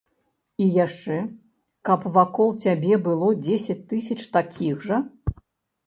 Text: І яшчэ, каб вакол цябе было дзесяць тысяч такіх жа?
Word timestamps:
І 0.63 0.69
яшчэ, 0.85 1.17
каб 1.91 2.09
вакол 2.17 2.49
цябе 2.65 2.93
было 3.11 3.31
дзесяць 3.45 3.79
тысяч 3.95 4.19
такіх 4.37 4.75
жа? 4.93 4.97